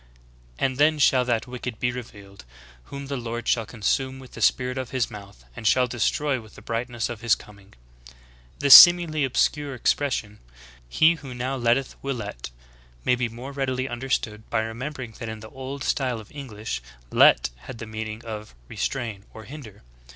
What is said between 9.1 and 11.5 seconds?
obscure expression, "he who